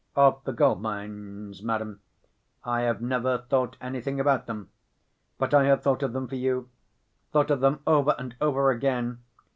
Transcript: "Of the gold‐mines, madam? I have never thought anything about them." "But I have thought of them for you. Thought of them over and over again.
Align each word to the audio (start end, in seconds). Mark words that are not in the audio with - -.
"Of 0.15 0.43
the 0.45 0.51
gold‐mines, 0.51 1.61
madam? 1.61 2.01
I 2.63 2.81
have 2.81 3.03
never 3.03 3.37
thought 3.37 3.77
anything 3.79 4.19
about 4.19 4.47
them." 4.47 4.71
"But 5.37 5.53
I 5.53 5.65
have 5.65 5.83
thought 5.83 6.01
of 6.01 6.11
them 6.11 6.27
for 6.27 6.37
you. 6.37 6.69
Thought 7.31 7.51
of 7.51 7.59
them 7.59 7.81
over 7.85 8.15
and 8.17 8.35
over 8.41 8.71
again. 8.71 9.21